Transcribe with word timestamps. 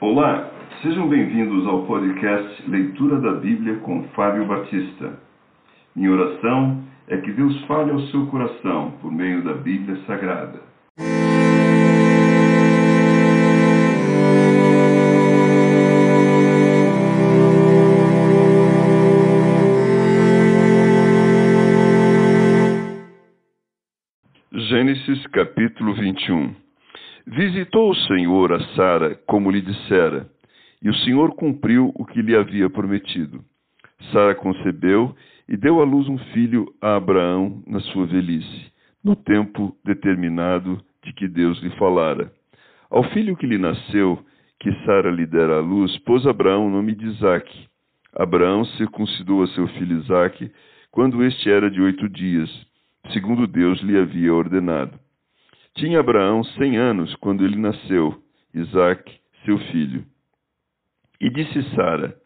Olá, 0.00 0.50
sejam 0.80 1.06
bem-vindos 1.10 1.66
ao 1.66 1.84
podcast 1.84 2.70
Leitura 2.70 3.20
da 3.20 3.32
Bíblia 3.32 3.80
com 3.80 4.02
Fábio 4.14 4.46
Batista. 4.46 5.20
Minha 5.94 6.12
oração 6.12 6.82
é 7.06 7.18
que 7.18 7.30
Deus 7.30 7.54
fale 7.66 7.90
ao 7.90 8.00
seu 8.06 8.26
coração 8.28 8.92
por 9.02 9.12
meio 9.12 9.44
da 9.44 9.52
Bíblia 9.52 10.00
Sagrada. 10.06 10.58
Gênesis 24.50 25.26
capítulo 25.26 25.92
21 25.92 26.69
Visitou 27.32 27.90
o 27.90 27.94
Senhor 27.94 28.52
a 28.52 28.58
Sara, 28.74 29.14
como 29.24 29.52
lhe 29.52 29.60
dissera, 29.60 30.28
e 30.82 30.90
o 30.90 30.94
Senhor 30.94 31.32
cumpriu 31.36 31.92
o 31.94 32.04
que 32.04 32.20
lhe 32.20 32.34
havia 32.34 32.68
prometido. 32.68 33.44
Sara 34.10 34.34
concebeu 34.34 35.14
e 35.48 35.56
deu 35.56 35.80
à 35.80 35.84
luz 35.84 36.08
um 36.08 36.18
filho 36.32 36.66
a 36.82 36.96
Abraão 36.96 37.62
na 37.68 37.78
sua 37.78 38.04
velhice, 38.04 38.72
no 39.04 39.14
tempo 39.14 39.76
determinado 39.84 40.82
de 41.04 41.12
que 41.12 41.28
Deus 41.28 41.62
lhe 41.62 41.70
falara. 41.76 42.32
Ao 42.90 43.04
filho 43.10 43.36
que 43.36 43.46
lhe 43.46 43.58
nasceu, 43.58 44.18
que 44.58 44.72
Sara 44.84 45.12
lhe 45.12 45.24
dera 45.24 45.58
à 45.58 45.60
luz, 45.60 45.96
pôs 45.98 46.26
Abraão 46.26 46.66
o 46.66 46.70
nome 46.70 46.96
de 46.96 47.06
Isaque. 47.06 47.68
Abraão 48.12 48.64
circuncidou 48.64 49.44
a 49.44 49.46
seu 49.48 49.68
filho 49.68 50.00
Isaque 50.00 50.50
quando 50.90 51.22
este 51.22 51.48
era 51.48 51.70
de 51.70 51.80
oito 51.80 52.08
dias, 52.08 52.50
segundo 53.12 53.46
Deus 53.46 53.80
lhe 53.82 53.96
havia 53.96 54.34
ordenado. 54.34 54.98
Tinha 55.76 56.00
Abraão 56.00 56.42
cem 56.44 56.76
anos 56.76 57.14
quando 57.16 57.44
ele 57.44 57.56
nasceu, 57.56 58.22
Isaque, 58.52 59.20
seu 59.44 59.58
filho. 59.70 60.04
E 61.20 61.30
disse 61.30 61.62
Sara: 61.74 62.16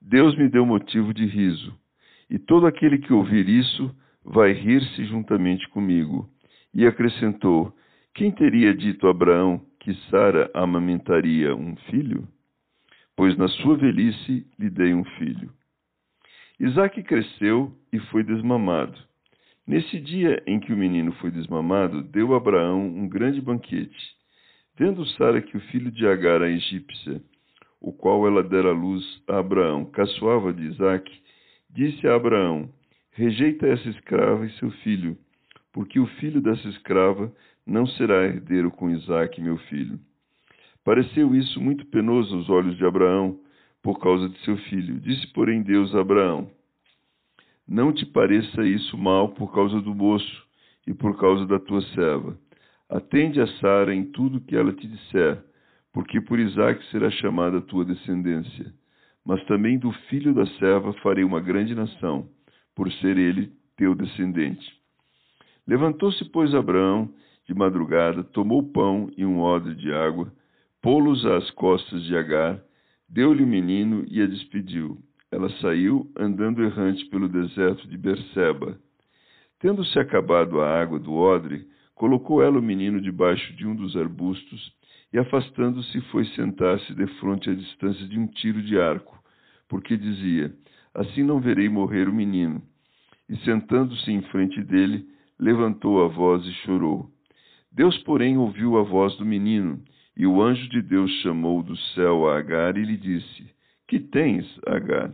Deus 0.00 0.36
me 0.36 0.48
deu 0.48 0.66
motivo 0.66 1.12
de 1.12 1.26
riso, 1.26 1.78
e 2.28 2.38
todo 2.38 2.66
aquele 2.66 2.98
que 2.98 3.12
ouvir 3.12 3.48
isso 3.48 3.94
vai 4.24 4.52
rir-se 4.52 5.04
juntamente 5.04 5.68
comigo. 5.68 6.28
E 6.74 6.86
acrescentou: 6.86 7.72
Quem 8.14 8.30
teria 8.30 8.74
dito 8.74 9.06
a 9.06 9.10
Abraão 9.10 9.60
que 9.78 9.94
Sara 10.10 10.50
amamentaria 10.54 11.54
um 11.54 11.76
filho? 11.90 12.26
Pois 13.16 13.36
na 13.36 13.48
sua 13.48 13.76
velhice 13.76 14.46
lhe 14.58 14.70
dei 14.70 14.94
um 14.94 15.04
filho. 15.04 15.52
Isaque 16.58 17.02
cresceu 17.02 17.72
e 17.92 17.98
foi 17.98 18.22
desmamado. 18.22 19.09
Nesse 19.70 20.00
dia 20.00 20.42
em 20.48 20.58
que 20.58 20.72
o 20.72 20.76
menino 20.76 21.12
foi 21.20 21.30
desmamado, 21.30 22.02
deu 22.02 22.34
Abraão 22.34 22.84
um 22.84 23.08
grande 23.08 23.40
banquete. 23.40 24.16
Vendo 24.76 25.06
Sara 25.10 25.40
que 25.40 25.56
o 25.56 25.60
filho 25.60 25.92
de 25.92 26.04
Agar, 26.08 26.42
a 26.42 26.50
egípcia, 26.50 27.22
o 27.80 27.92
qual 27.92 28.26
ela 28.26 28.42
dera 28.42 28.72
luz 28.72 29.04
a 29.28 29.38
Abraão, 29.38 29.84
caçoava 29.84 30.52
de 30.52 30.64
Isaque, 30.64 31.12
disse 31.72 32.04
a 32.08 32.16
Abraão: 32.16 32.68
Rejeita 33.12 33.68
essa 33.68 33.88
escrava 33.90 34.44
e 34.44 34.50
seu 34.54 34.72
filho, 34.82 35.16
porque 35.72 36.00
o 36.00 36.06
filho 36.18 36.40
dessa 36.40 36.66
escrava 36.68 37.32
não 37.64 37.86
será 37.86 38.24
herdeiro 38.24 38.72
com 38.72 38.90
Isaque, 38.90 39.40
meu 39.40 39.56
filho. 39.56 40.00
Pareceu 40.84 41.32
isso 41.32 41.60
muito 41.60 41.86
penoso 41.86 42.34
aos 42.34 42.50
olhos 42.50 42.76
de 42.76 42.84
Abraão, 42.84 43.38
por 43.84 44.00
causa 44.00 44.28
de 44.28 44.36
seu 44.40 44.56
filho. 44.56 44.98
Disse, 44.98 45.28
porém, 45.28 45.62
Deus 45.62 45.94
a 45.94 46.00
Abraão: 46.00 46.50
não 47.70 47.92
te 47.92 48.04
pareça 48.04 48.64
isso 48.64 48.98
mal 48.98 49.28
por 49.28 49.54
causa 49.54 49.80
do 49.80 49.94
moço 49.94 50.44
e 50.88 50.92
por 50.92 51.16
causa 51.16 51.46
da 51.46 51.60
tua 51.60 51.80
serva. 51.94 52.36
Atende 52.88 53.40
a 53.40 53.46
Sara 53.58 53.94
em 53.94 54.06
tudo 54.06 54.40
que 54.40 54.56
ela 54.56 54.72
te 54.72 54.88
disser, 54.88 55.40
porque 55.92 56.20
por 56.20 56.40
Isaque 56.40 56.84
será 56.90 57.08
chamada 57.12 57.58
a 57.58 57.62
tua 57.62 57.84
descendência. 57.84 58.74
Mas 59.24 59.40
também 59.44 59.78
do 59.78 59.92
filho 60.08 60.34
da 60.34 60.44
serva 60.58 60.92
farei 60.94 61.22
uma 61.22 61.38
grande 61.38 61.72
nação, 61.72 62.28
por 62.74 62.90
ser 62.94 63.16
ele 63.16 63.52
teu 63.76 63.94
descendente. 63.94 64.68
Levantou-se, 65.64 66.24
pois, 66.30 66.52
Abraão 66.52 67.08
de 67.46 67.54
madrugada, 67.54 68.24
tomou 68.24 68.64
pão 68.64 69.12
e 69.16 69.24
um 69.24 69.40
odre 69.40 69.76
de 69.76 69.92
água, 69.92 70.32
pô-los 70.82 71.24
às 71.24 71.48
costas 71.52 72.02
de 72.02 72.16
Agar, 72.16 72.60
deu-lhe 73.08 73.44
o 73.44 73.46
menino 73.46 74.04
e 74.08 74.20
a 74.20 74.26
despediu 74.26 74.98
ela 75.30 75.48
saiu 75.60 76.10
andando 76.18 76.62
errante 76.62 77.04
pelo 77.06 77.28
deserto 77.28 77.86
de 77.86 77.96
Berseba. 77.96 78.76
Tendo-se 79.60 79.98
acabado 79.98 80.60
a 80.60 80.80
água 80.80 80.98
do 80.98 81.14
odre, 81.14 81.68
colocou 81.94 82.42
ela 82.42 82.58
o 82.58 82.62
menino 82.62 83.00
debaixo 83.00 83.54
de 83.54 83.66
um 83.66 83.74
dos 83.76 83.94
arbustos 83.96 84.72
e, 85.12 85.18
afastando-se, 85.18 86.00
foi 86.12 86.24
sentar-se 86.26 86.94
defronte 86.94 87.50
à 87.50 87.54
distância 87.54 88.06
de 88.08 88.18
um 88.18 88.26
tiro 88.26 88.62
de 88.62 88.80
arco, 88.80 89.22
porque 89.68 89.96
dizia: 89.96 90.52
Assim 90.94 91.22
não 91.22 91.40
verei 91.40 91.68
morrer 91.68 92.08
o 92.08 92.12
menino. 92.12 92.62
E 93.28 93.36
sentando-se 93.38 94.10
em 94.10 94.22
frente 94.22 94.60
dele, 94.62 95.06
levantou 95.38 96.04
a 96.04 96.08
voz 96.08 96.44
e 96.44 96.52
chorou. 96.64 97.08
Deus, 97.70 97.96
porém, 97.98 98.36
ouviu 98.36 98.76
a 98.78 98.82
voz 98.82 99.16
do 99.16 99.24
menino, 99.24 99.80
e 100.16 100.26
o 100.26 100.42
anjo 100.42 100.68
de 100.68 100.82
Deus 100.82 101.10
chamou 101.22 101.62
do 101.62 101.76
céu 101.94 102.28
a 102.28 102.38
Agar 102.38 102.76
e 102.76 102.84
lhe 102.84 102.96
disse: 102.96 103.48
que 103.90 103.98
tens, 103.98 104.46
Agar? 104.68 105.12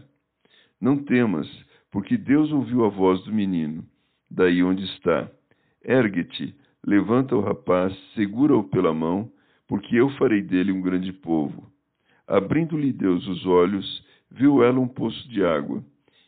Não 0.81 0.97
temas, 0.97 1.49
porque 1.91 2.17
Deus 2.17 2.53
ouviu 2.53 2.85
a 2.85 2.89
voz 2.89 3.23
do 3.25 3.33
menino, 3.33 3.85
daí 4.31 4.63
onde 4.63 4.85
está. 4.85 5.31
Ergue-te, 5.85 6.55
levanta 6.85 7.35
o 7.35 7.41
rapaz, 7.41 7.97
segura-o 8.15 8.65
pela 8.65 8.93
mão, 8.93 9.31
porque 9.67 9.97
eu 9.97 10.11
farei 10.11 10.43
dele 10.43 10.73
um 10.73 10.81
grande 10.81 11.13
povo. 11.13 11.71
Abrindo-lhe 12.27 12.93
Deus 12.93 13.27
os 13.27 13.47
olhos, 13.47 14.05
viu 14.31 14.63
ela 14.63 14.79
um 14.79 14.89
poço 14.89 15.29
de 15.29 15.45
água, 15.45 15.83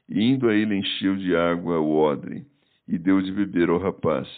e 0.09 0.23
indo 0.23 0.49
a 0.49 0.55
ele 0.55 0.77
encheu 0.77 1.17
de 1.17 1.35
água 1.37 1.79
o 1.81 1.97
odre, 1.97 2.47
e 2.87 2.97
deu 2.97 3.21
de 3.21 3.33
beber 3.33 3.69
ao 3.69 3.79
rapaz. 3.79 4.29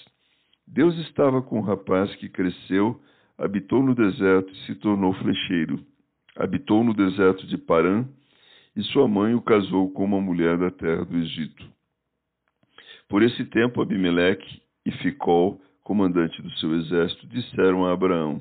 Deus 0.67 0.97
estava 0.99 1.43
com 1.43 1.59
o 1.59 1.63
rapaz 1.63 2.15
que 2.17 2.29
cresceu, 2.29 3.01
habitou 3.39 3.83
no 3.83 3.95
deserto 3.95 4.53
e 4.53 4.67
se 4.67 4.75
tornou 4.75 5.13
flecheiro 5.15 5.85
habitou 6.37 6.85
no 6.85 6.95
deserto 6.95 7.47
de 7.47 7.59
Parã, 7.59 8.07
e 8.77 8.83
sua 8.85 9.09
mãe 9.09 9.35
o 9.35 9.43
casou 9.43 9.91
com 9.91 10.05
uma 10.05 10.21
mulher 10.21 10.57
da 10.59 10.71
terra 10.71 11.05
do 11.05 11.17
Egito. 11.17 11.69
Por 13.09 13.23
esse 13.23 13.45
tempo, 13.47 13.83
Abimeleque 13.83 14.63
e 14.87 14.93
Ficol, 14.93 15.61
comandante 15.83 16.41
do 16.41 16.51
seu 16.59 16.75
exército, 16.77 17.27
disseram 17.27 17.85
a 17.85 17.93
Abraão: 17.93 18.41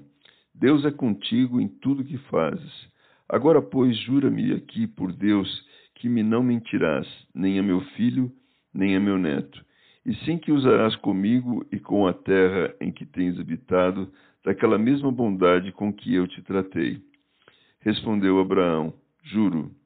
Deus 0.53 0.85
é 0.85 0.91
contigo 0.91 1.59
em 1.59 1.67
tudo 1.67 2.03
que 2.03 2.17
fazes. 2.29 2.89
Agora, 3.27 3.61
pois, 3.61 3.97
jura-me 3.97 4.53
aqui 4.53 4.87
por 4.87 5.11
Deus 5.11 5.49
que 5.95 6.07
me 6.07 6.23
não 6.23 6.41
mentirás, 6.41 7.07
nem 7.33 7.59
a 7.59 7.63
meu 7.63 7.81
filho, 7.95 8.31
nem 8.73 8.95
a 8.95 8.99
meu 8.99 9.17
neto, 9.17 9.63
e 10.05 10.13
sim 10.25 10.37
que 10.37 10.51
usarás 10.51 10.95
comigo 10.97 11.65
e 11.71 11.79
com 11.79 12.07
a 12.07 12.13
terra 12.13 12.73
em 12.79 12.91
que 12.91 13.05
tens 13.05 13.39
habitado, 13.39 14.11
daquela 14.43 14.77
mesma 14.77 15.11
bondade 15.11 15.71
com 15.71 15.91
que 15.91 16.13
eu 16.13 16.27
te 16.27 16.41
tratei. 16.41 17.01
Respondeu 17.81 18.39
Abraão: 18.39 18.93
Juro. 19.23 19.78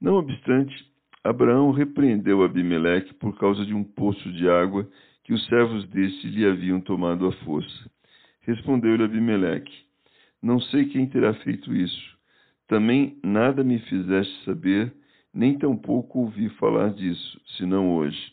Não 0.00 0.14
obstante, 0.14 0.74
Abraão 1.22 1.70
repreendeu 1.70 2.42
Abimeleque 2.42 3.12
por 3.14 3.38
causa 3.38 3.64
de 3.66 3.74
um 3.74 3.84
poço 3.84 4.32
de 4.32 4.48
água 4.48 4.88
que 5.24 5.32
os 5.34 5.44
servos 5.46 5.86
deste 5.88 6.26
lhe 6.28 6.46
haviam 6.46 6.80
tomado 6.80 7.26
à 7.26 7.32
força. 7.44 7.90
Respondeu-lhe 8.42 9.04
Abimeleque: 9.04 9.72
Não 10.42 10.60
sei 10.60 10.86
quem 10.86 11.06
terá 11.06 11.34
feito 11.34 11.74
isso. 11.74 12.18
Também 12.66 13.18
nada 13.22 13.62
me 13.62 13.78
fizeste 13.80 14.44
saber, 14.44 14.92
nem 15.34 15.58
tampouco 15.58 16.20
ouvi 16.20 16.48
falar 16.50 16.94
disso, 16.94 17.40
senão 17.58 17.94
hoje. 17.94 18.32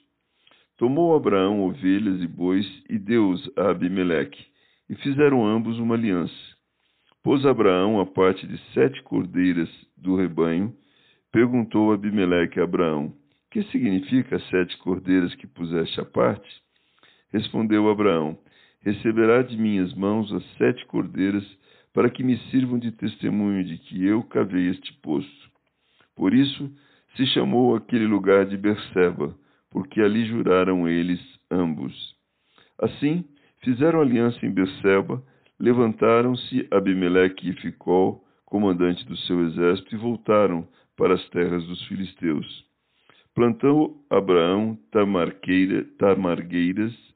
Tomou 0.77 1.15
Abraão 1.15 1.63
ovelhas 1.63 2.21
e 2.21 2.27
bois 2.27 2.65
e 2.87 2.99
deu-os 2.99 3.51
a 3.57 3.71
Abimeleque, 3.71 4.45
e 4.87 4.95
fizeram 4.95 5.45
ambos 5.45 5.79
uma 5.79 5.95
aliança. 5.95 6.33
Pôs 7.23 7.45
Abraão 7.45 7.99
a 7.99 8.05
parte 8.05 8.45
de 8.47 8.57
sete 8.73 9.01
cordeiras 9.03 9.69
do 9.97 10.15
rebanho. 10.15 10.73
Perguntou 11.31 11.91
Abimeleque 11.91 12.59
a 12.59 12.63
Abraão: 12.63 13.13
Que 13.51 13.63
significa 13.63 14.39
sete 14.49 14.77
cordeiras 14.77 15.33
que 15.35 15.47
puseste 15.47 15.99
à 15.99 16.05
parte? 16.05 16.49
Respondeu 17.31 17.89
Abraão: 17.89 18.37
Receberá 18.81 19.41
de 19.41 19.57
minhas 19.57 19.93
mãos 19.93 20.31
as 20.31 20.43
sete 20.57 20.85
cordeiras, 20.85 21.45
para 21.93 22.09
que 22.09 22.23
me 22.23 22.37
sirvam 22.49 22.79
de 22.79 22.91
testemunho 22.91 23.63
de 23.63 23.77
que 23.77 24.05
eu 24.05 24.23
cavei 24.23 24.69
este 24.69 24.93
poço. 25.01 25.51
Por 26.15 26.33
isso 26.33 26.71
se 27.15 27.25
chamou 27.27 27.75
aquele 27.75 28.05
lugar 28.05 28.45
de 28.45 28.55
Berseba, 28.55 29.35
porque 29.69 30.01
ali 30.01 30.25
juraram 30.25 30.87
eles 30.87 31.19
ambos. 31.51 32.15
Assim, 32.79 33.25
fizeram 33.63 33.99
aliança 33.99 34.45
em 34.45 34.51
Berseba, 34.51 35.23
Levantaram-se 35.59 36.67
Abimeleque 36.69 37.49
e 37.49 37.53
Ficol, 37.53 38.23
comandante 38.47 39.05
do 39.05 39.15
seu 39.17 39.45
exército, 39.45 39.93
e 39.93 39.97
voltaram 39.97 40.67
para 40.95 41.13
as 41.13 41.29
terras 41.29 41.63
dos 41.65 41.85
filisteus. 41.85 42.65
Plantou 43.35 44.03
Abraão 44.09 44.75
tamargueiras 44.91 45.85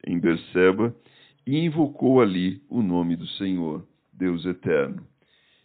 em 0.05 0.19
Berseba 0.19 0.95
e 1.47 1.65
invocou 1.65 2.21
ali 2.21 2.61
o 2.69 2.83
nome 2.83 3.15
do 3.15 3.25
Senhor, 3.25 3.83
Deus 4.13 4.45
eterno. 4.45 5.03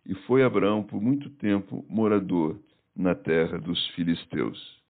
e 0.07 0.15
foi 0.27 0.45
Abraão 0.45 0.85
por 0.85 1.03
muito 1.03 1.29
tempo 1.31 1.85
morador 1.91 2.57
na 2.95 3.15
terra 3.15 3.59
dos 3.59 3.87
filisteus. 3.89 4.76